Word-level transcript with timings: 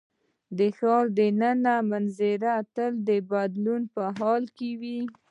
د 0.57 0.59
ښار 0.77 1.05
د 1.17 1.19
ننه 1.41 1.73
منظره 1.91 2.55
تل 2.75 2.93
د 3.09 3.09
بدلون 3.31 3.81
په 3.93 4.01
حال 4.17 4.43
کې 4.57 4.69
وه. 4.79 4.95